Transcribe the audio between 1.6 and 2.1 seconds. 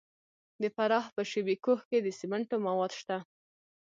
کوه کې د